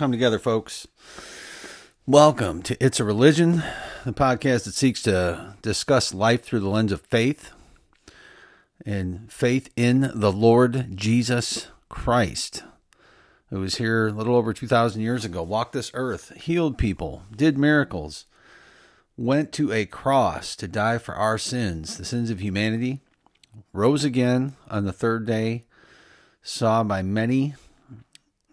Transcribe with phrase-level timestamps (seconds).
[0.00, 0.88] come together, folks.
[2.06, 3.62] Welcome to It's a Religion,
[4.06, 7.52] the podcast that seeks to discuss life through the lens of faith
[8.86, 12.62] and faith in the Lord Jesus Christ,
[13.50, 17.58] who was here a little over 2,000 years ago, walked this earth, healed people, did
[17.58, 18.24] miracles,
[19.18, 23.02] went to a cross to die for our sins, the sins of humanity,
[23.74, 25.64] rose again on the third day,
[26.42, 27.54] saw by many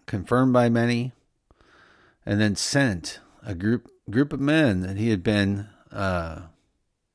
[0.08, 1.12] confirmed by many,
[2.28, 6.42] and then sent a group group of men that he had been uh,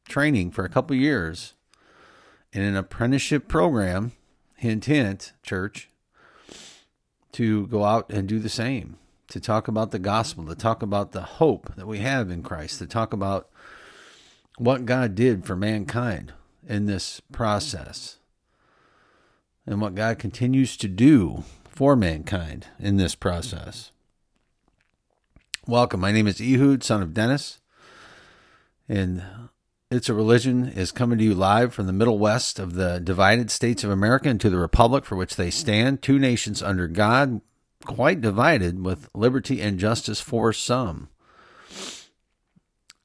[0.09, 1.53] training for a couple years
[2.51, 4.13] in an apprenticeship program,
[4.55, 5.87] hint hint, church,
[7.31, 8.97] to go out and do the same,
[9.27, 12.79] to talk about the gospel, to talk about the hope that we have in Christ,
[12.79, 13.49] to talk about
[14.57, 16.33] what God did for mankind
[16.67, 18.17] in this process
[19.67, 23.91] and what God continues to do for mankind in this process.
[25.65, 26.01] Welcome.
[26.01, 27.61] My name is Ehud, son of Dennis,
[28.89, 29.23] and
[29.89, 33.49] It's a Religion is coming to you live from the Middle West of the divided
[33.49, 37.39] states of America and to the Republic for which they stand, two nations under God,
[37.85, 41.07] quite divided with liberty and justice for some.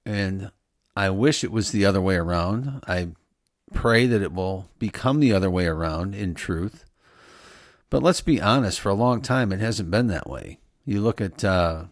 [0.05, 0.51] And
[0.97, 2.83] I wish it was the other way around.
[2.89, 3.11] I
[3.73, 6.85] pray that it will become the other way around in truth.
[7.89, 10.59] But let's be honest, for a long time, it hasn't been that way.
[10.85, 11.85] You look at uh,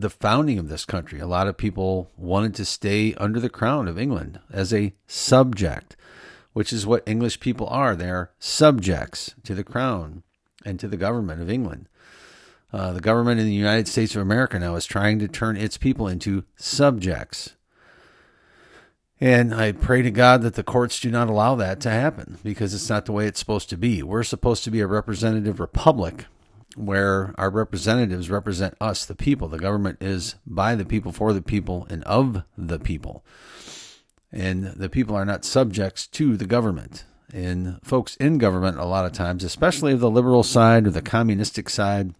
[0.00, 3.88] the founding of this country, a lot of people wanted to stay under the crown
[3.88, 5.96] of England as a subject,
[6.52, 7.94] which is what English people are.
[7.94, 10.22] They're subjects to the crown
[10.64, 11.88] and to the government of England.
[12.72, 15.78] Uh, the government in the United States of America now is trying to turn its
[15.78, 17.54] people into subjects
[19.20, 22.72] and I pray to God that the courts do not allow that to happen because
[22.72, 24.02] it's not the way it's supposed to be.
[24.02, 26.26] We're supposed to be a representative republic
[26.78, 29.48] where our representatives represent us, the people.
[29.48, 33.24] The government is by the people, for the people, and of the people.
[34.30, 37.04] And the people are not subjects to the government.
[37.32, 41.02] And folks in government, a lot of times, especially of the liberal side or the
[41.02, 42.14] communistic side,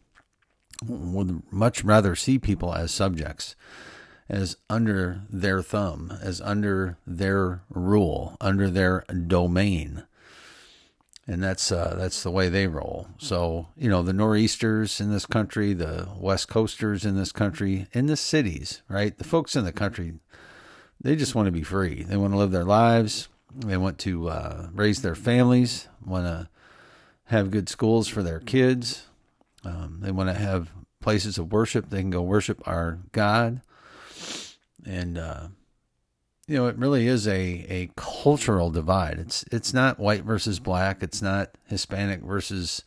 [0.87, 3.57] would much rather see people as subjects
[4.29, 10.05] as under their thumb, as under their rule, under their domain.
[11.31, 13.07] And that's uh, that's the way they roll.
[13.19, 18.07] So you know the nor'easters in this country, the west coasters in this country, in
[18.07, 19.17] the cities, right?
[19.17, 20.15] The folks in the country,
[21.01, 22.03] they just want to be free.
[22.03, 23.29] They want to live their lives.
[23.55, 25.87] They want to uh, raise their families.
[26.05, 26.49] Want to
[27.25, 29.07] have good schools for their kids.
[29.65, 31.91] Um, they want to have places of worship.
[31.91, 33.61] They can go worship our God
[34.87, 35.49] and uh,
[36.49, 39.19] you know it really is a a cultural divide.
[39.19, 41.03] It's it's not white versus black.
[41.03, 42.83] It's not Hispanic versus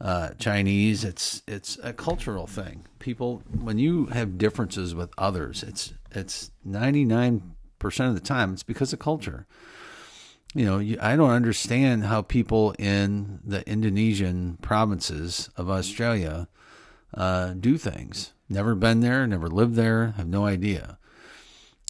[0.00, 1.04] uh, Chinese.
[1.04, 2.86] It's it's a cultural thing.
[2.98, 8.54] People when you have differences with others, it's it's ninety nine percent of the time
[8.54, 9.46] it's because of culture.
[10.54, 16.48] You know, you, I don't understand how people in the Indonesian provinces of Australia
[17.12, 18.32] uh, do things.
[18.48, 20.98] Never been there, never lived there, have no idea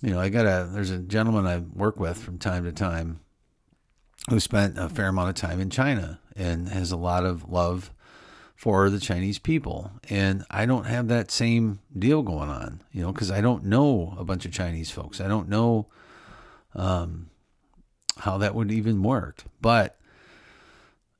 [0.02, 3.20] you know, I got a there's a gentleman I work with from time to time
[4.28, 7.90] who spent a fair amount of time in China and has a lot of love
[8.54, 9.92] for the Chinese people.
[10.08, 14.14] And I don't have that same deal going on, you know, because I don't know
[14.18, 15.20] a bunch of Chinese folks.
[15.20, 15.86] I don't know
[16.74, 17.30] um,
[18.18, 19.44] how that would even work.
[19.60, 19.98] But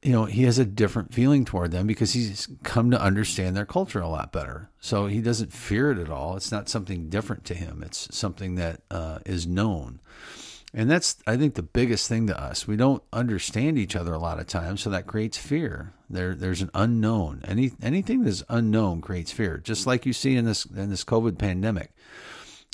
[0.07, 3.67] you know, he has a different feeling toward them because he's come to understand their
[3.67, 4.71] culture a lot better.
[4.79, 6.37] So he doesn't fear it at all.
[6.37, 7.83] It's not something different to him.
[7.85, 9.99] It's something that uh, is known.
[10.73, 12.69] And that's, I think, the biggest thing to us.
[12.69, 15.93] We don't understand each other a lot of times, so that creates fear.
[16.09, 17.43] There, there's an unknown.
[17.45, 19.59] Any anything that's unknown creates fear.
[19.59, 21.91] Just like you see in this in this COVID pandemic.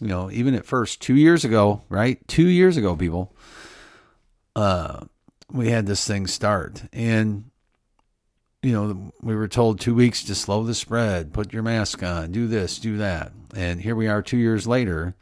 [0.02, 2.18] You know, even at first, two years ago, right?
[2.28, 3.34] Two years ago, people.
[4.54, 5.06] Uh,
[5.52, 6.82] we had this thing start.
[6.92, 7.50] And,
[8.62, 12.32] you know, we were told two weeks to slow the spread, put your mask on,
[12.32, 13.32] do this, do that.
[13.54, 15.14] And here we are two years later.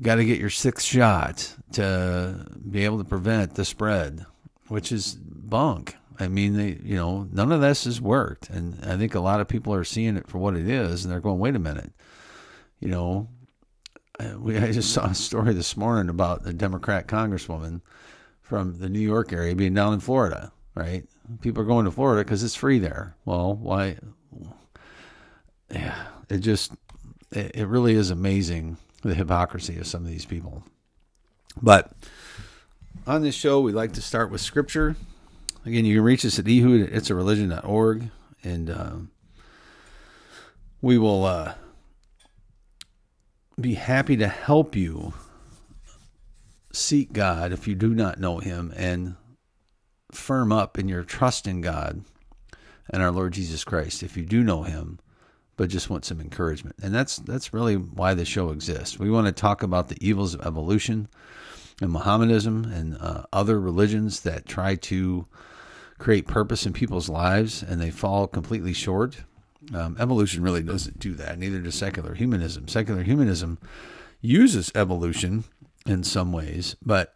[0.00, 4.24] Got to get your sixth shot to be able to prevent the spread,
[4.68, 5.96] which is bunk.
[6.20, 8.48] I mean, they, you know, none of this has worked.
[8.48, 11.04] And I think a lot of people are seeing it for what it is.
[11.04, 11.92] And they're going, wait a minute,
[12.78, 13.28] you know,
[14.20, 17.80] uh, we, I just saw a story this morning about a Democrat congresswoman
[18.48, 21.04] from the New York area being down in Florida, right?
[21.42, 23.14] People are going to Florida because it's free there.
[23.26, 23.98] Well, why?
[25.70, 26.72] Yeah, it just,
[27.30, 30.64] it, it really is amazing the hypocrisy of some of these people.
[31.60, 31.92] But
[33.06, 34.96] on this show, we like to start with scripture.
[35.66, 38.10] Again, you can reach us at ehud at it's a religion.org.
[38.42, 38.92] And uh,
[40.80, 41.54] we will uh,
[43.60, 45.12] be happy to help you
[46.78, 49.16] seek God if you do not know Him and
[50.12, 52.04] firm up in your trust in God
[52.90, 54.98] and our Lord Jesus Christ if you do know Him,
[55.56, 56.76] but just want some encouragement.
[56.82, 58.98] And that's that's really why the show exists.
[58.98, 61.08] We want to talk about the evils of evolution
[61.80, 65.26] and Mohammedanism and uh, other religions that try to
[65.98, 69.24] create purpose in people's lives and they fall completely short.
[69.74, 71.38] Um, evolution really doesn't do that.
[71.38, 72.68] Neither does secular humanism.
[72.68, 73.58] Secular humanism
[74.20, 75.44] uses evolution
[75.88, 77.14] in some ways, but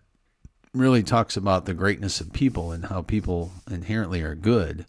[0.74, 4.86] really talks about the greatness of people and how people inherently are good,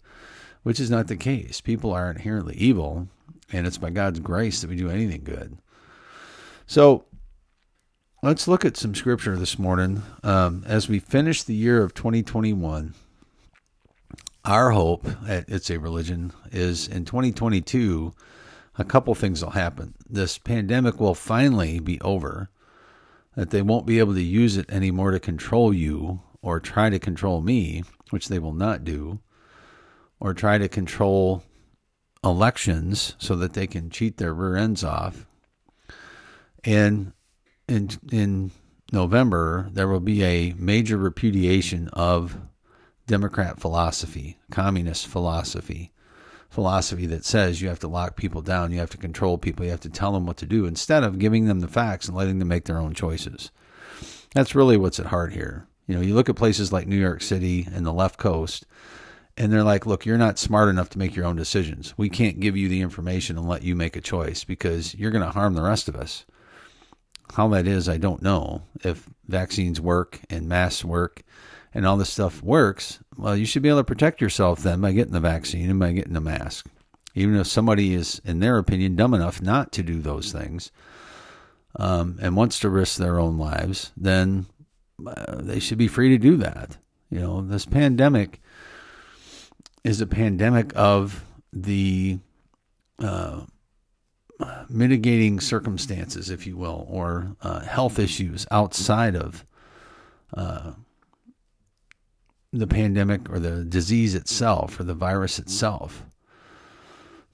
[0.62, 1.60] which is not the case.
[1.60, 3.08] People are inherently evil,
[3.52, 5.58] and it's by God's grace that we do anything good.
[6.66, 7.04] So
[8.22, 12.94] let's look at some scripture this morning um, as we finish the year of 2021.
[14.46, 18.14] Our hope at It's a Religion is in 2022,
[18.76, 19.94] a couple things will happen.
[20.08, 22.50] This pandemic will finally be over
[23.36, 26.98] that they won't be able to use it anymore to control you or try to
[26.98, 29.18] control me, which they will not do,
[30.20, 31.42] or try to control
[32.22, 35.26] elections so that they can cheat their rear ends off.
[36.64, 37.12] And
[37.68, 38.50] in in
[38.92, 42.38] November, there will be a major repudiation of
[43.06, 45.93] Democrat philosophy, communist philosophy
[46.54, 49.70] philosophy that says you have to lock people down, you have to control people, you
[49.72, 52.38] have to tell them what to do instead of giving them the facts and letting
[52.38, 53.50] them make their own choices.
[54.34, 55.66] That's really what's at heart here.
[55.86, 58.66] You know, you look at places like New York City and the left coast,
[59.36, 61.92] and they're like, look, you're not smart enough to make your own decisions.
[61.98, 65.24] We can't give you the information and let you make a choice because you're going
[65.24, 66.24] to harm the rest of us.
[67.34, 68.62] How that is, I don't know.
[68.84, 71.22] If vaccines work and masks work
[71.74, 74.92] and all this stuff works, well, you should be able to protect yourself then by
[74.92, 76.66] getting the vaccine and by getting the mask.
[77.14, 80.70] Even if somebody is, in their opinion, dumb enough not to do those things
[81.76, 84.46] um, and wants to risk their own lives, then
[85.06, 86.76] uh, they should be free to do that.
[87.10, 88.40] You know, this pandemic
[89.84, 92.18] is a pandemic of the
[92.98, 93.42] uh,
[94.68, 99.44] mitigating circumstances, if you will, or uh, health issues outside of
[100.36, 100.72] uh,
[102.54, 106.04] the pandemic or the disease itself or the virus itself.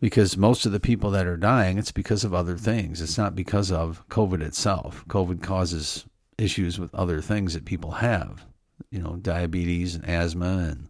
[0.01, 3.03] Because most of the people that are dying, it's because of other things.
[3.03, 5.05] It's not because of COVID itself.
[5.09, 6.07] COVID causes
[6.39, 8.47] issues with other things that people have,
[8.91, 10.89] you know, diabetes and asthma and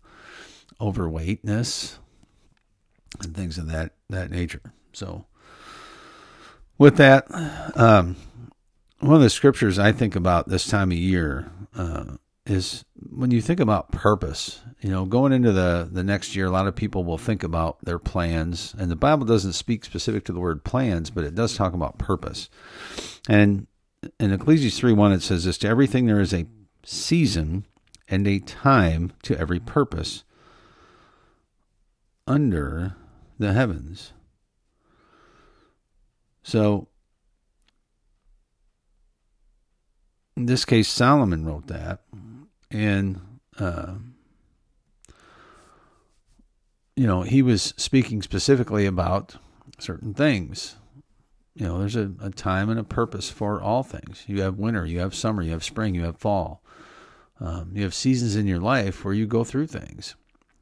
[0.80, 1.98] overweightness
[3.20, 4.72] and things of that, that nature.
[4.92, 5.26] So,
[6.78, 7.26] with that,
[7.76, 8.14] um,
[9.00, 12.04] one of the scriptures I think about this time of year uh,
[12.46, 16.50] is when you think about purpose, you know, going into the, the next year, a
[16.50, 18.74] lot of people will think about their plans.
[18.78, 21.98] And the Bible doesn't speak specific to the word plans, but it does talk about
[21.98, 22.48] purpose.
[23.28, 23.66] And
[24.18, 26.46] in Ecclesiastes 3 1, it says this To everything there is a
[26.82, 27.66] season
[28.08, 30.24] and a time to every purpose
[32.26, 32.96] under
[33.38, 34.12] the heavens.
[36.42, 36.88] So,
[40.36, 42.00] in this case, Solomon wrote that
[42.70, 43.20] and
[43.58, 43.94] uh,
[46.96, 49.36] you know he was speaking specifically about
[49.78, 50.76] certain things.
[51.54, 54.24] You know there's a, a, time and a purpose for all things.
[54.26, 56.62] You have winter you have summer you have spring you have fall.
[57.40, 60.14] Um, you have seasons in your life where you go through things.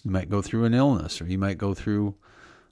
[0.05, 2.15] You might go through an illness or you might go through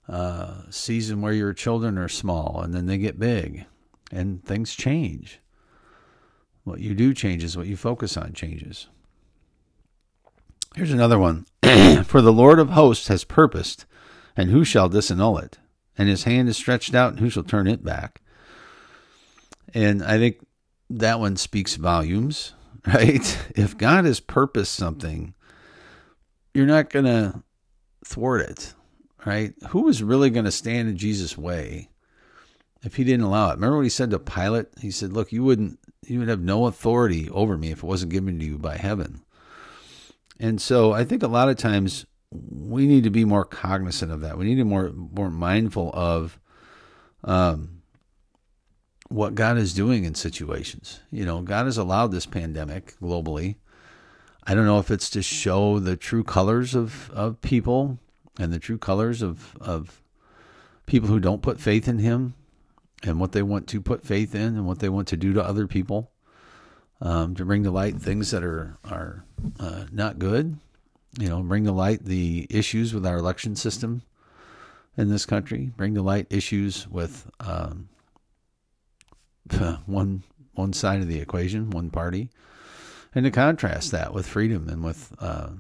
[0.09, 3.67] a uh, season where your children are small and then they get big
[4.13, 5.41] and things change.
[6.63, 8.89] What you do changes what you focus on changes
[10.77, 11.47] Here's another one.
[12.05, 13.87] For the Lord of hosts has purposed,
[14.37, 15.57] and who shall disannul it?
[15.97, 18.21] And his hand is stretched out, and who shall turn it back?
[19.73, 20.47] And I think
[20.91, 22.53] that one speaks volumes,
[22.87, 23.39] right?
[23.57, 25.33] If God has purposed something,
[26.53, 27.43] you're not going to
[28.05, 28.75] thwart it,
[29.25, 29.55] right?
[29.71, 31.89] Who was really going to stand in Jesus' way
[32.83, 33.55] if he didn't allow it?
[33.55, 34.67] Remember what he said to Pilate?
[34.83, 38.13] He said, Look, you wouldn't, you would have no authority over me if it wasn't
[38.13, 39.23] given to you by heaven.
[40.39, 44.21] And so I think a lot of times we need to be more cognizant of
[44.21, 44.37] that.
[44.37, 46.39] We need to be more more mindful of
[47.25, 47.83] um,
[49.09, 51.01] what God is doing in situations.
[51.11, 53.57] You know, God has allowed this pandemic globally.
[54.45, 57.99] I don't know if it's to show the true colors of, of people
[58.39, 60.03] and the true colors of, of
[60.87, 62.35] people who don't put faith in Him
[63.03, 65.43] and what they want to put faith in and what they want to do to
[65.43, 66.13] other people
[67.01, 69.25] um, to bring to light things that are are
[69.59, 70.59] uh, not good.
[71.19, 74.03] You know, bring to light the issues with our election system
[74.97, 77.89] in this country, bring to light issues with um,
[79.87, 80.23] one
[80.55, 82.31] one side of the equation, one party,
[83.15, 85.51] and to contrast that with freedom and with uh,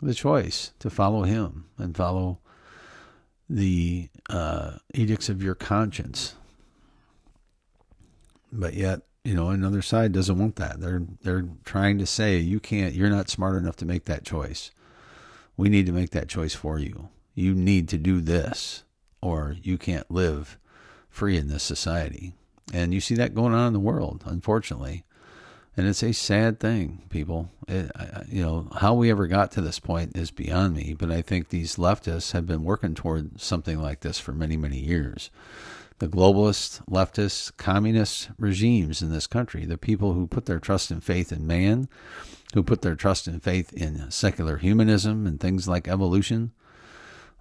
[0.00, 2.38] the choice to follow Him and follow
[3.48, 6.34] the uh, edicts of your conscience.
[8.50, 10.80] But yet, you know, another side doesn't want that.
[10.80, 12.94] They're they're trying to say you can't.
[12.94, 14.70] You're not smart enough to make that choice.
[15.56, 17.08] We need to make that choice for you.
[17.34, 18.84] You need to do this,
[19.20, 20.58] or you can't live
[21.08, 22.34] free in this society.
[22.72, 25.04] And you see that going on in the world, unfortunately.
[25.76, 27.50] And it's a sad thing, people.
[27.66, 27.90] It,
[28.28, 31.48] you know, how we ever got to this point is beyond me, but I think
[31.48, 35.30] these leftists have been working toward something like this for many, many years.
[36.02, 41.00] The globalist, leftist, communist regimes in this country, the people who put their trust and
[41.00, 41.88] faith in man,
[42.54, 46.50] who put their trust and faith in secular humanism and things like evolution.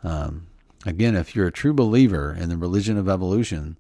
[0.04, 0.46] Um,
[0.86, 3.80] again, if you're a true believer in the religion of evolution,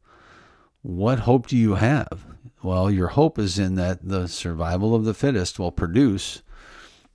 [0.82, 2.26] what hope do you have?
[2.64, 6.42] Well, your hope is in that the survival of the fittest will produce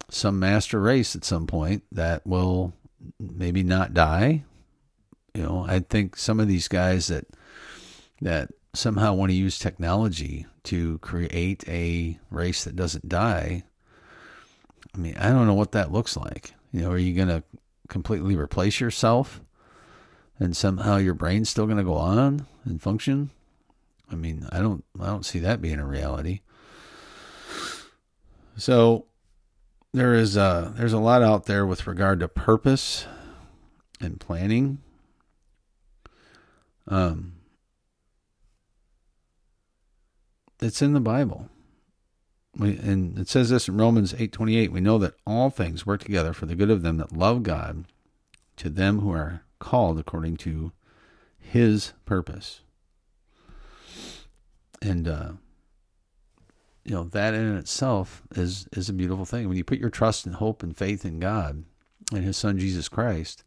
[0.09, 2.75] some master race at some point that will
[3.19, 4.45] maybe not die.
[5.35, 7.27] You know, I think some of these guys that
[8.21, 13.65] that somehow want to use technology to create a race that doesn't die.
[14.95, 16.55] I mean, I don't know what that looks like.
[16.73, 17.43] You know, are you going to
[17.89, 19.41] completely replace yourself
[20.39, 23.31] and somehow your brain's still going to go on and function?
[24.11, 26.41] I mean, I don't I don't see that being a reality.
[28.57, 29.07] So
[29.93, 33.07] there is a there's a lot out there with regard to purpose
[34.01, 34.79] and planning.
[36.87, 37.36] Um
[40.61, 41.49] it's in the Bible.
[42.57, 46.33] We, and it says this in Romans 8:28, we know that all things work together
[46.33, 47.85] for the good of them that love God,
[48.57, 50.73] to them who are called according to
[51.39, 52.61] his purpose
[54.83, 55.33] and uh,
[56.85, 59.49] you know that in itself is is a beautiful thing.
[59.49, 61.65] When you put your trust and hope and faith in God
[62.13, 63.45] and His Son Jesus Christ,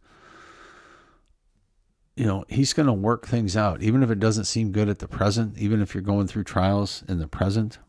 [2.20, 5.00] you know He's going to work things out, even if it doesn't seem good at
[5.00, 5.58] the present.
[5.58, 7.80] Even if you're going through trials in the present,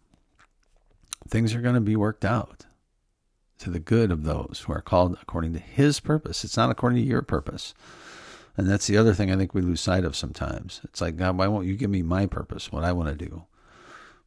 [1.28, 2.64] things are going to be worked out
[3.58, 6.44] to the good of those who are called according to His purpose.
[6.44, 7.74] It's not according to your purpose.
[8.56, 10.80] And that's the other thing I think we lose sight of sometimes.
[10.84, 13.46] It's like, God, why won't you give me my purpose, what I want to do?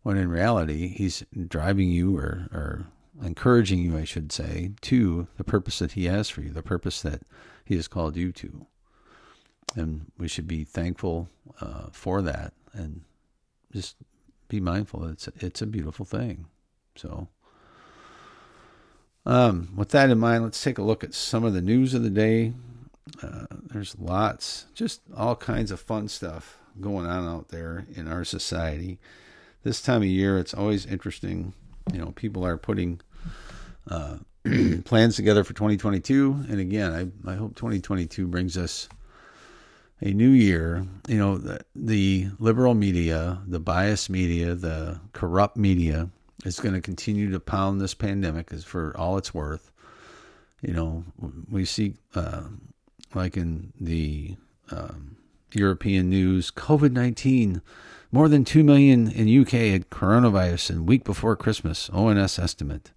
[0.02, 2.88] When in reality, He's driving you or, or
[3.24, 7.02] encouraging you, I should say, to the purpose that He has for you, the purpose
[7.04, 7.22] that
[7.64, 8.66] He has called you to.
[9.76, 13.02] And we should be thankful uh, for that and
[13.72, 13.96] just
[14.48, 16.46] be mindful it's, it's a beautiful thing.
[16.96, 17.28] So,
[19.26, 22.04] um, with that in mind, let's take a look at some of the news of
[22.04, 22.54] the day.
[23.22, 28.24] Uh, there's lots, just all kinds of fun stuff going on out there in our
[28.24, 29.00] society.
[29.64, 31.54] This time of year, it's always interesting.
[31.92, 33.02] You know, people are putting
[33.90, 34.18] uh,
[34.86, 38.88] plans together for 2022, and again, I, I hope 2022 brings us
[40.04, 40.86] a new year.
[41.08, 46.10] You know, the, the liberal media, the biased media, the corrupt media
[46.46, 49.72] is going to continue to pound this pandemic as for all it's worth.
[50.62, 51.04] You know,
[51.50, 52.44] we see uh,
[53.16, 54.36] like in the
[54.72, 55.18] um,
[55.54, 57.62] European news, COVID 19,
[58.12, 62.92] more than 2 million in UK had coronavirus in week before Christmas, ONS estimate.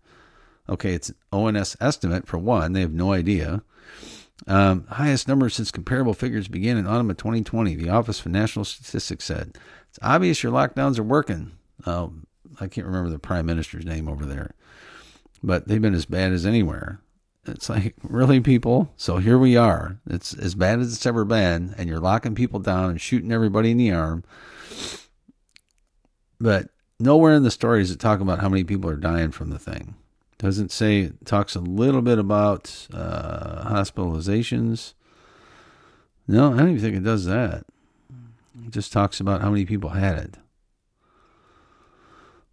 [0.68, 3.62] Okay, it's ONS estimate for one, they have no idea.
[4.46, 8.64] Um, highest number since comparable figures began in autumn of 2020, the Office for National
[8.64, 9.56] Statistics said.
[9.88, 11.52] It's obvious your lockdowns are working.
[11.84, 12.08] Uh,
[12.60, 14.54] I can't remember the prime minister's name over there,
[15.42, 17.00] but they've been as bad as anywhere.
[17.46, 18.92] It's like, really, people?
[18.96, 19.98] So here we are.
[20.06, 23.70] It's as bad as it's ever been, and you're locking people down and shooting everybody
[23.70, 24.24] in the arm.
[26.38, 26.68] But
[27.00, 29.58] nowhere in the story does it talk about how many people are dying from the
[29.58, 29.94] thing.
[30.38, 34.92] Doesn't say, talks a little bit about uh, hospitalizations.
[36.28, 37.64] No, I don't even think it does that.
[38.66, 40.36] It just talks about how many people had it.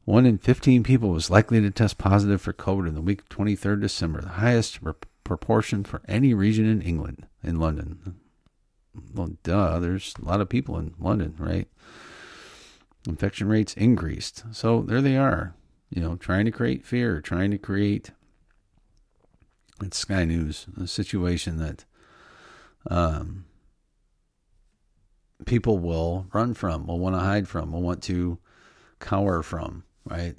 [0.06, 3.30] One in 15 people was likely to test positive for COVID in the week of
[3.30, 4.80] 23rd December, the highest
[5.24, 8.16] proportion for any region in England, in London.
[9.14, 11.68] Well, duh, there's a lot of people in London, right?
[13.08, 14.44] Infection rates increased.
[14.52, 15.56] So there they are,
[15.94, 18.12] you know, trying to create fear, trying to create.
[19.82, 21.86] It's Sky News, a situation that
[22.90, 23.46] um,
[25.46, 28.38] people will run from, will want to hide from, will want to
[29.00, 30.36] cower from right?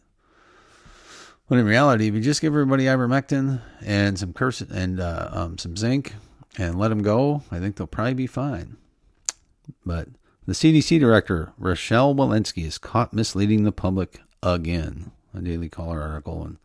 [1.46, 5.58] When in reality, if you just give everybody ivermectin and some curse and uh, um,
[5.58, 6.14] some zinc
[6.56, 8.76] and let them go, I think they'll probably be fine.
[9.84, 10.08] But
[10.46, 15.10] the CDC director, Rochelle Walensky, is caught misleading the public again.
[15.34, 16.56] A Daily Caller article, and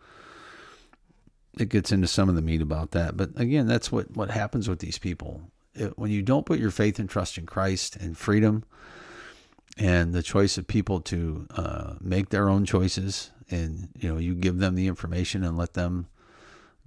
[1.57, 3.17] it gets into some of the meat about that.
[3.17, 5.41] But again, that's what, what happens with these people.
[5.73, 8.63] It, when you don't put your faith and trust in Christ and freedom
[9.77, 14.35] and the choice of people to uh, make their own choices, and you know you
[14.35, 16.07] give them the information and let them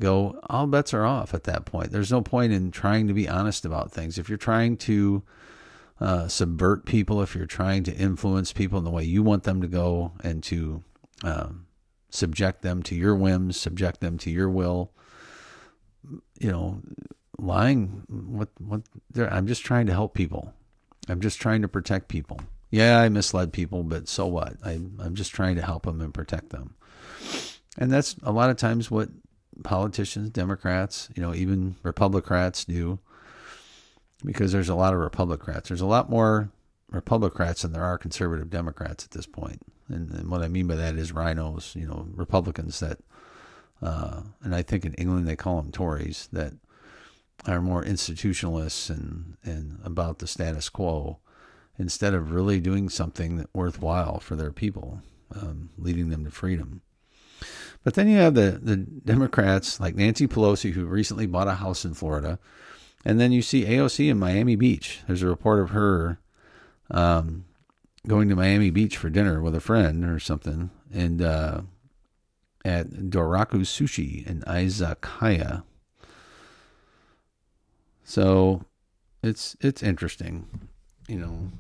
[0.01, 1.93] go, all bets are off at that point.
[1.93, 4.19] There's no point in trying to be honest about things.
[4.19, 5.23] If you're trying to
[6.01, 9.61] uh, subvert people, if you're trying to influence people in the way you want them
[9.61, 10.83] to go, and to
[11.23, 11.67] um,
[12.13, 14.93] subject them to your whims, subject them to your will.
[16.39, 16.83] You know,
[17.39, 18.05] lying.
[18.09, 18.49] What?
[18.59, 18.83] What?
[19.17, 20.55] I'm just trying to help people.
[21.09, 22.41] I'm just trying to protect people.
[22.71, 24.55] Yeah, I misled people, but so what?
[24.65, 26.75] I, I'm just trying to help them and protect them.
[27.77, 29.09] And that's a lot of times what
[29.63, 32.99] politicians, Democrats, you know, even Republicans do,
[34.25, 35.69] because there's a lot of Republicans.
[35.69, 36.51] There's a lot more
[36.91, 39.61] Republicans than there are conservative Democrats at this point.
[39.89, 42.99] And, and what I mean by that is RINOs, you know, Republicans that,
[43.81, 46.55] uh, and I think in England they call them Tories, that
[47.47, 51.19] are more institutionalists and, and about the status quo
[51.79, 55.03] instead of really doing something worthwhile for their people,
[55.35, 56.83] um, leading them to freedom.
[57.83, 61.85] But then you have the, the Democrats like Nancy Pelosi, who recently bought a house
[61.85, 62.39] in Florida.
[63.05, 65.01] And then you see AOC in Miami Beach.
[65.07, 66.21] There's a report of her
[66.91, 67.47] um,
[68.07, 71.63] going to Miami Beach for dinner with a friend or something, and uh,
[72.65, 75.63] at Doraku Sushi in Izakaya.
[78.05, 78.65] So
[79.23, 80.69] it's it's interesting,
[81.09, 81.51] you know.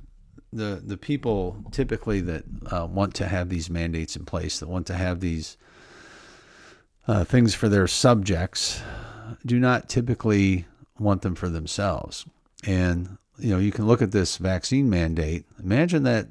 [0.54, 4.86] The the people typically that uh, want to have these mandates in place, that want
[4.88, 5.56] to have these
[7.08, 8.82] uh, things for their subjects,
[9.46, 10.66] do not typically
[10.98, 12.26] want them for themselves.
[12.64, 15.44] And you know, you can look at this vaccine mandate.
[15.62, 16.28] Imagine that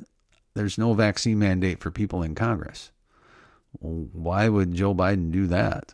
[0.53, 2.91] there's no vaccine mandate for people in Congress.
[3.79, 5.93] Why would Joe Biden do that?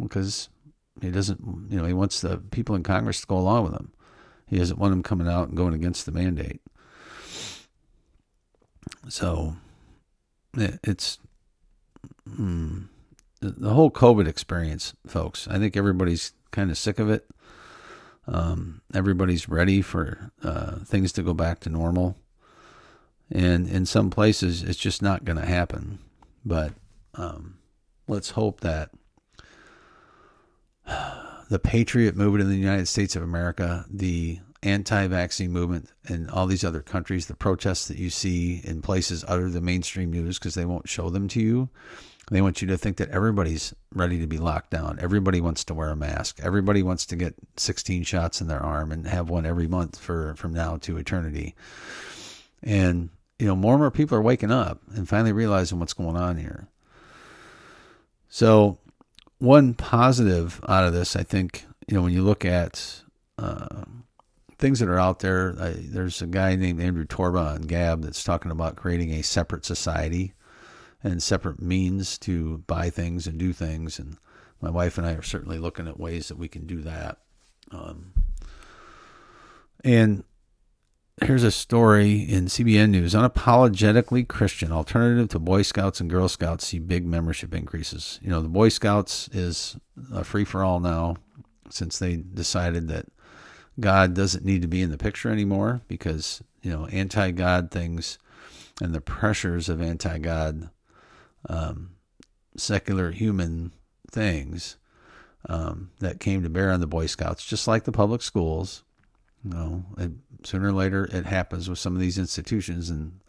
[0.00, 0.48] Because
[1.00, 3.92] he doesn't, you know, he wants the people in Congress to go along with him.
[4.46, 6.60] He doesn't want them coming out and going against the mandate.
[9.08, 9.56] So
[10.54, 11.18] it's
[12.28, 12.82] hmm,
[13.40, 15.46] the whole COVID experience, folks.
[15.46, 17.28] I think everybody's kind of sick of it.
[18.30, 22.16] Um, everybody's ready for uh, things to go back to normal.
[23.30, 25.98] And in some places, it's just not going to happen.
[26.44, 26.72] But
[27.14, 27.58] um,
[28.06, 28.90] let's hope that
[31.50, 36.46] the patriot movement in the United States of America, the anti vaccine movement in all
[36.46, 40.54] these other countries, the protests that you see in places other than mainstream news because
[40.54, 41.68] they won't show them to you,
[42.30, 44.98] they want you to think that everybody's ready to be locked down.
[45.00, 46.40] Everybody wants to wear a mask.
[46.42, 50.34] Everybody wants to get 16 shots in their arm and have one every month for
[50.34, 51.54] from now to eternity.
[52.62, 56.16] And you know, more and more people are waking up and finally realizing what's going
[56.16, 56.68] on here.
[58.28, 58.78] So,
[59.38, 63.02] one positive out of this, I think, you know, when you look at
[63.38, 63.84] uh,
[64.58, 68.24] things that are out there, I, there's a guy named Andrew Torba on Gab that's
[68.24, 70.34] talking about creating a separate society
[71.02, 73.98] and separate means to buy things and do things.
[73.98, 74.16] And
[74.60, 77.18] my wife and I are certainly looking at ways that we can do that.
[77.70, 78.12] Um,
[79.84, 80.24] and
[81.22, 86.66] here's a story in CBN News unapologetically Christian alternative to Boy Scouts and Girl Scouts
[86.66, 88.18] see big membership increases.
[88.22, 89.76] You know, the Boy Scouts is
[90.12, 91.16] a free for all now
[91.70, 93.06] since they decided that
[93.78, 98.18] God doesn't need to be in the picture anymore because, you know, anti God things
[98.80, 100.70] and the pressures of anti God
[101.48, 101.90] um,
[102.56, 103.72] secular human
[104.10, 104.76] things
[105.48, 108.82] um, that came to bear on the Boy Scouts, just like the public schools.
[109.44, 110.10] You know, it,
[110.42, 113.20] sooner or later it happens with some of these institutions, and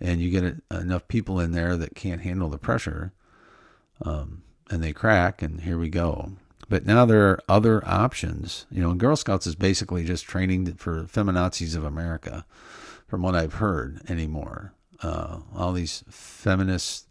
[0.00, 3.12] and you get enough people in there that can't handle the pressure,
[4.02, 6.32] um, and they crack, and here we go.
[6.68, 8.66] But now there are other options.
[8.70, 12.46] You know, Girl Scouts is basically just training for feminazis of America,
[13.08, 14.72] from what I've heard anymore.
[15.02, 17.06] Uh, all these feminist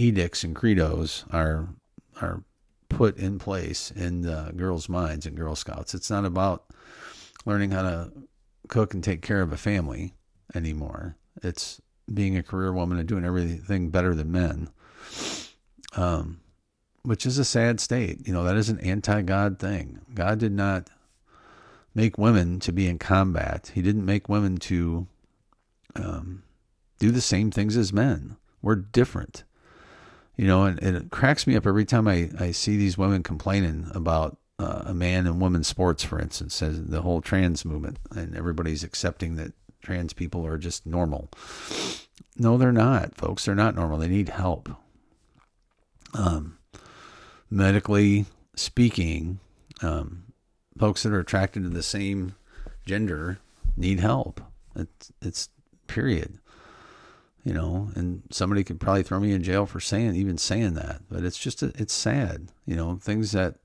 [0.00, 1.68] edicts and credos are
[2.20, 2.42] are
[2.88, 4.22] put in place in
[4.56, 5.94] girls' minds and Girl Scouts.
[5.94, 6.64] It's not about
[7.46, 8.12] learning how to
[8.68, 10.14] cook and take care of a family
[10.54, 11.16] anymore.
[11.42, 11.80] It's
[12.12, 14.70] being a career woman and doing everything better than men.
[15.96, 16.40] Um,
[17.02, 18.26] which is a sad state.
[18.26, 20.00] You know, that is an anti God thing.
[20.14, 20.90] God did not
[21.94, 25.06] make women to be in combat, He didn't make women to
[25.96, 26.42] um,
[26.98, 28.36] do the same things as men.
[28.62, 29.44] We're different
[30.40, 33.22] you know, and, and, it cracks me up every time I, I see these women
[33.22, 37.98] complaining about uh, a man in women's sports, for instance, as the whole trans movement,
[38.16, 41.28] and everybody's accepting that trans people are just normal.
[42.38, 43.44] No, they're not, folks.
[43.44, 43.98] They're not normal.
[43.98, 44.70] They need help.
[46.14, 46.56] Um,
[47.50, 48.24] medically
[48.56, 49.40] speaking,
[49.82, 50.22] um,
[50.78, 52.34] folks that are attracted to the same
[52.86, 53.40] gender
[53.76, 54.40] need help.
[54.74, 55.50] It's it's
[55.86, 56.38] period.
[57.42, 61.00] You know, and somebody could probably throw me in jail for saying even saying that,
[61.10, 62.48] but it's just a, it's sad.
[62.66, 63.56] You know, things that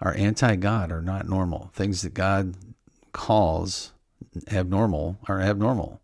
[0.00, 1.70] are anti-God are not normal.
[1.74, 2.54] Things that God
[3.12, 3.92] calls
[4.52, 6.00] abnormal are abnormal,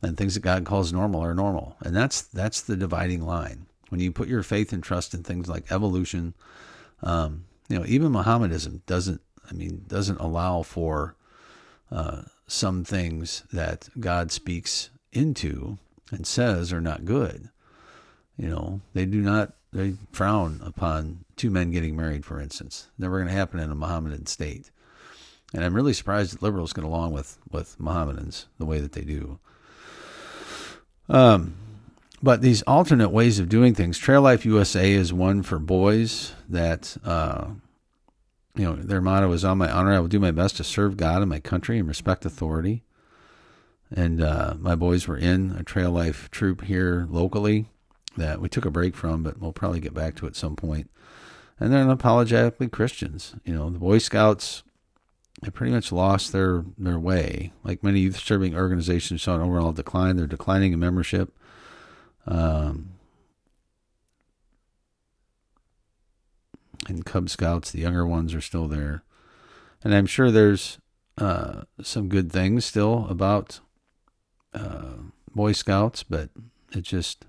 [0.00, 1.76] and things that God calls normal are normal.
[1.80, 3.66] And that's that's the dividing line.
[3.88, 6.34] When you put your faith and trust in things like evolution,
[7.02, 9.20] um, you know, even Mohammedanism doesn't.
[9.50, 11.16] I mean, doesn't allow for
[11.90, 15.78] uh, some things that God speaks into
[16.10, 17.50] and says are not good.
[18.36, 22.88] You know, they do not, they frown upon two men getting married, for instance.
[22.98, 24.70] Never going to happen in a Mohammedan state.
[25.54, 29.02] And I'm really surprised that liberals get along with, with Mohammedans the way that they
[29.02, 29.38] do.
[31.08, 31.54] Um,
[32.22, 36.96] but these alternate ways of doing things, Trail Life USA is one for boys that,
[37.04, 37.48] uh,
[38.54, 40.96] you know, their motto is on my honor, I will do my best to serve
[40.96, 42.82] God and my country and respect authority.
[43.90, 47.66] And uh, my boys were in a Trail Life troop here locally
[48.16, 50.90] that we took a break from, but we'll probably get back to at some point.
[51.58, 53.34] And they're unapologetically Christians.
[53.44, 54.62] You know, the Boy Scouts
[55.42, 57.52] have pretty much lost their, their way.
[57.64, 60.16] Like many youth serving organizations saw an overall decline.
[60.16, 61.36] They're declining in membership.
[62.26, 62.90] Um,
[66.88, 69.02] and Cub Scouts, the younger ones are still there.
[69.82, 70.78] And I'm sure there's
[71.16, 73.60] uh, some good things still about
[74.54, 74.94] uh,
[75.34, 76.30] Boy Scouts, but
[76.72, 77.24] it just,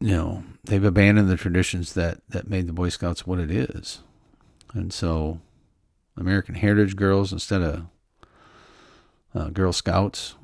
[0.00, 4.00] you know, they've abandoned the traditions that, that made the Boy Scouts what it is.
[4.72, 5.40] And so
[6.16, 7.86] American Heritage Girls instead of
[9.34, 10.34] uh, Girl Scouts,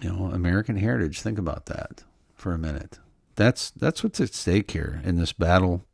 [0.00, 1.20] you know, American Heritage.
[1.20, 2.98] Think about that for a minute.
[3.34, 5.84] That's that's what's at stake here in this battle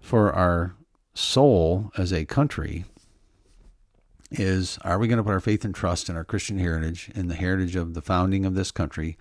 [0.00, 0.74] for our
[1.14, 2.84] soul as a country
[4.38, 7.28] is are we going to put our faith and trust in our Christian heritage, in
[7.28, 9.16] the heritage of the founding of this country?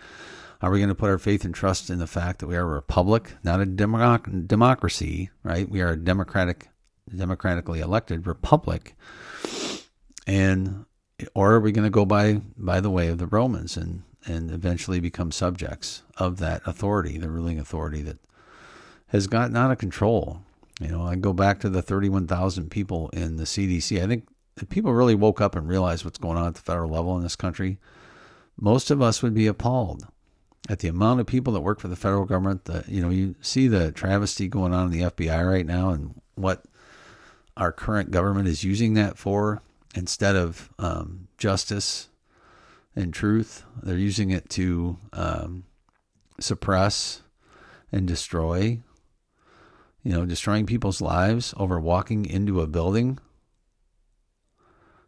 [0.62, 2.62] Are we going to put our faith and trust in the fact that we are
[2.62, 5.70] a republic, not a democ- democracy, right?
[5.70, 6.70] We are a democratic,
[7.14, 8.96] democratically elected republic.
[10.26, 10.86] And
[11.36, 14.52] or are we going to go by by the way of the Romans and and
[14.52, 18.20] eventually become subjects of that authority, the ruling authority that
[19.08, 20.44] has gotten out of control?
[20.80, 24.02] You know, I go back to the 31,000 people in the CDC.
[24.02, 26.92] I think if people really woke up and realized what's going on at the federal
[26.92, 27.80] level in this country,
[28.60, 30.08] most of us would be appalled
[30.70, 32.66] at the amount of people that work for the federal government.
[32.66, 36.22] That you know, you see the travesty going on in the FBI right now, and
[36.36, 36.66] what
[37.58, 39.62] our current government is using that for
[39.96, 42.10] instead of um, justice
[42.96, 43.64] and truth.
[43.82, 45.66] They're using it to um,
[46.40, 47.22] suppress
[47.92, 48.80] and destroy.
[50.04, 53.20] You know, destroying people's lives over walking into a building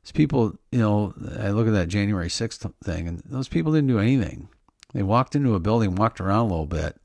[0.06, 3.88] these people, you know, I look at that January 6th thing, and those people didn't
[3.88, 4.50] do anything.
[4.94, 7.02] They walked into a building, walked around a little bit.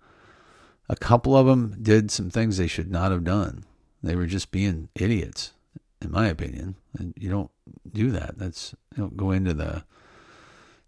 [0.91, 3.65] A couple of them did some things they should not have done.
[4.03, 5.55] They were just being idiots,
[6.03, 6.75] in my opinion.
[6.99, 7.51] And you don't
[7.91, 8.37] do that.
[8.37, 9.85] That's you don't go into the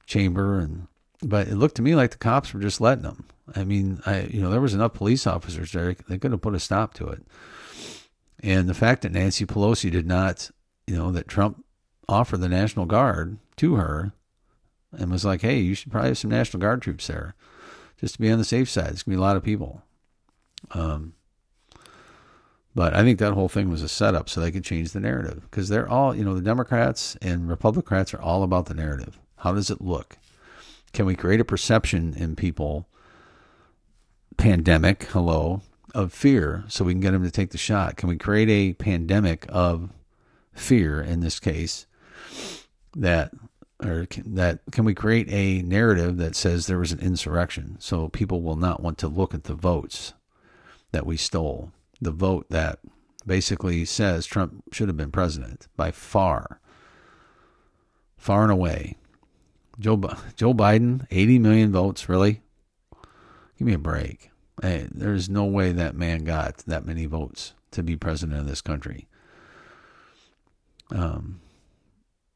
[0.06, 0.88] chamber and.
[1.24, 3.26] But it looked to me like the cops were just letting them.
[3.54, 6.54] I mean, I you know there was enough police officers there; they could have put
[6.54, 7.24] a stop to it.
[8.40, 10.50] And the fact that Nancy Pelosi did not,
[10.86, 11.64] you know, that Trump
[12.08, 14.12] offer the National Guard to her
[14.92, 17.34] and was like, hey, you should probably have some National Guard troops there
[17.98, 18.86] just to be on the safe side.
[18.86, 19.82] There's going to be a lot of people.
[20.72, 21.14] Um,
[22.74, 25.42] but I think that whole thing was a setup so they could change the narrative
[25.42, 29.18] because they're all, you know, the Democrats and Republicans are all about the narrative.
[29.36, 30.18] How does it look?
[30.92, 32.86] Can we create a perception in people,
[34.36, 35.62] pandemic, hello,
[35.94, 37.96] of fear so we can get them to take the shot?
[37.96, 39.90] Can we create a pandemic of
[40.54, 41.86] fear in this case
[42.96, 43.32] that
[43.84, 47.76] or can, that can we create a narrative that says there was an insurrection?
[47.80, 50.12] So people will not want to look at the votes
[50.92, 51.72] that we stole.
[52.00, 52.78] The vote that
[53.26, 56.60] basically says Trump should have been president by far
[58.16, 58.96] far and away.
[59.80, 59.96] Joe
[60.36, 62.42] Joe Biden 80 million votes really?
[63.58, 64.30] Give me a break.
[64.60, 68.60] Hey, there's no way that man got that many votes to be president of this
[68.60, 69.08] country.
[70.90, 71.40] Um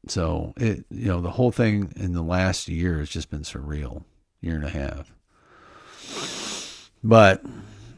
[0.09, 4.03] so it, you know, the whole thing in the last year has just been surreal,
[4.41, 5.13] year and a half.
[7.03, 7.43] But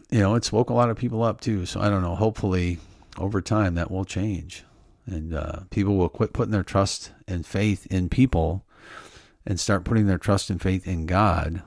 [0.10, 1.65] you know, it's woke a lot of people up too.
[1.65, 2.15] So I don't know.
[2.15, 2.80] Hopefully,
[3.17, 4.63] over time, that will change,
[5.06, 8.65] and uh, people will quit putting their trust and faith in people,
[9.45, 11.62] and start putting their trust and faith in God,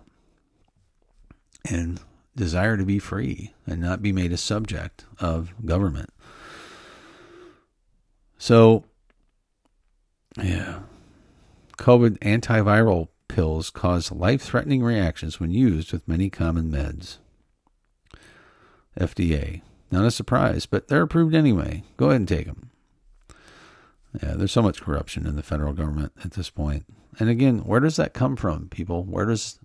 [1.69, 2.01] and
[2.35, 6.11] desire to be free and not be made a subject of government.
[8.39, 8.85] So,
[10.37, 10.81] yeah,
[11.79, 17.19] COVID antiviral pills cause life threatening reactions when used with many common meds.
[18.99, 19.63] FDA.
[19.91, 21.83] Not a surprise, but they're approved anyway.
[21.97, 22.71] Go ahead and take them.
[24.23, 26.85] Yeah, there's so much corruption in the federal government at this point.
[27.19, 29.05] And again, where does that come from, people?
[29.05, 29.59] Where does,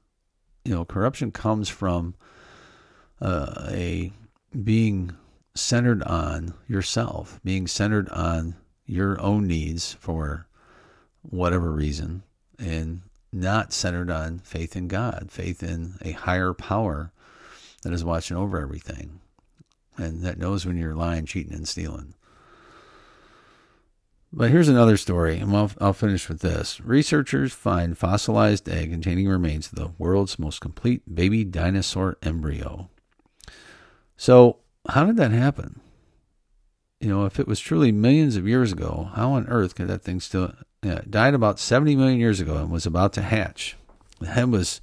[0.63, 2.15] you know, corruption comes from
[3.21, 4.13] uh, a
[4.63, 5.15] being
[5.55, 10.46] centered on yourself, being centered on your own needs for
[11.29, 12.23] whatever reason,
[12.57, 17.11] and not centered on faith in God, faith in a higher power
[17.83, 19.19] that is watching over everything
[19.97, 22.13] and that knows when you're lying, cheating, and stealing.
[24.31, 26.81] But here's another story, and I'll, I'll finish with this.
[26.81, 32.89] Researchers find fossilized egg containing remains of the world's most complete baby dinosaur embryo.
[34.17, 34.57] So,
[34.89, 35.79] how did that happen?
[36.99, 40.01] You know, if it was truly millions of years ago, how on earth could that
[40.01, 40.53] thing still?
[40.83, 43.75] Yeah, died about 70 million years ago and was about to hatch.
[44.19, 44.81] The head was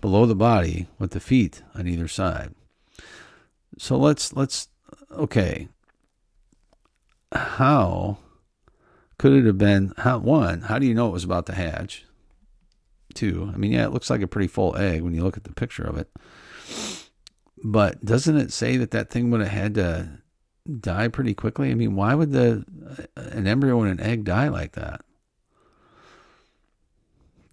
[0.00, 2.54] below the body with the feet on either side.
[3.78, 4.68] So let's let's
[5.10, 5.68] okay.
[7.32, 8.18] How
[9.18, 9.92] could it have been?
[9.98, 10.62] How one?
[10.62, 12.04] How do you know it was about to hatch?
[13.14, 13.50] Two.
[13.52, 15.52] I mean, yeah, it looks like a pretty full egg when you look at the
[15.52, 16.10] picture of it.
[17.64, 20.18] But doesn't it say that that thing would have had to
[20.66, 21.70] die pretty quickly?
[21.70, 22.64] I mean, why would the
[23.16, 25.02] an embryo and an egg die like that?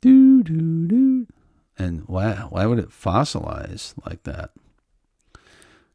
[0.01, 1.27] Do do do.
[1.77, 4.51] And why why would it fossilize like that?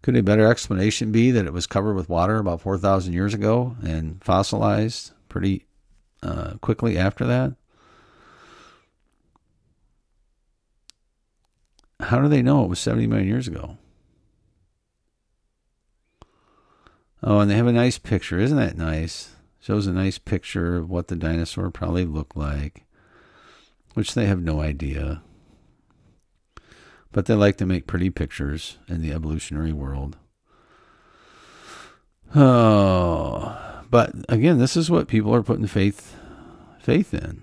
[0.02, 3.76] Could a better explanation be that it was covered with water about 4,000 years ago
[3.83, 5.66] and fossilized pretty
[6.22, 7.54] uh, quickly after that?
[12.00, 13.76] How do they know it was 70 million years ago?
[17.22, 18.38] Oh, and they have a nice picture.
[18.38, 19.35] Isn't that nice?
[19.61, 22.85] Shows a nice picture of what the dinosaur probably looked like,
[23.94, 25.22] which they have no idea
[27.12, 30.16] but they like to make pretty pictures in the evolutionary world.
[32.35, 36.16] Oh, but again, this is what people are putting faith
[36.81, 37.42] faith in,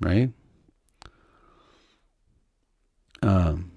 [0.00, 0.30] right?
[3.22, 3.70] Um,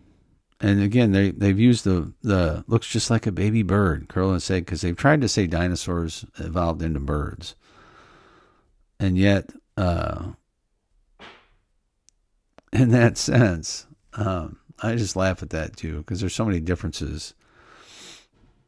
[0.61, 4.63] and again, they they've used the the looks just like a baby bird, curl said
[4.65, 7.55] because they've tried to say dinosaurs evolved into birds,
[8.99, 10.33] and yet, uh,
[12.71, 17.33] in that sense, um, I just laugh at that too because there's so many differences.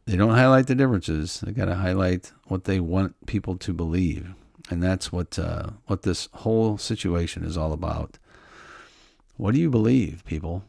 [0.05, 1.41] They don't highlight the differences.
[1.41, 4.33] They got to highlight what they want people to believe,
[4.71, 8.17] and that's what uh, what this whole situation is all about.
[9.37, 10.63] What do you believe, people?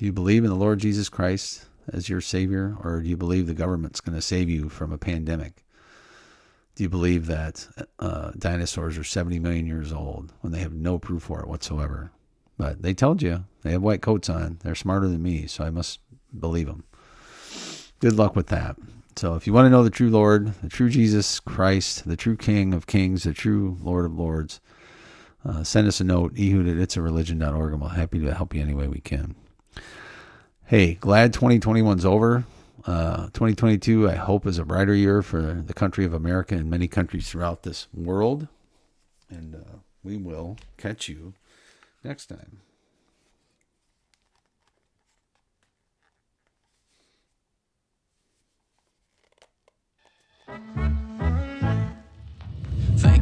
[0.00, 3.46] Do you believe in the Lord Jesus Christ as your Savior, or do you believe
[3.46, 5.62] the government's going to save you from a pandemic?
[6.74, 10.98] Do you believe that uh, dinosaurs are 70 million years old when they have no
[10.98, 12.12] proof for it whatsoever?
[12.56, 14.58] But they told you they have white coats on.
[14.64, 15.98] They're smarter than me, so I must
[16.38, 16.84] believe them.
[17.98, 18.76] Good luck with that.
[19.16, 22.38] So if you want to know the true Lord, the true Jesus Christ, the true
[22.38, 24.62] King of Kings, the true Lord of Lords,
[25.44, 28.72] uh, send us a note, ehud at itsareligion.org, and we're happy to help you any
[28.72, 29.34] way we can.
[30.70, 32.44] Hey, glad 2021's over.
[32.86, 36.86] Uh, 2022, I hope, is a brighter year for the country of America and many
[36.86, 38.46] countries throughout this world.
[39.28, 41.34] And uh, we will catch you
[42.04, 42.60] next time.